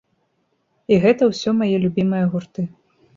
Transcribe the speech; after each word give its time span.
І 0.95 0.97
гэта 1.03 1.27
ўсё 1.31 1.53
мае 1.59 1.67
любімыя 1.83 2.25
гурты. 2.33 2.61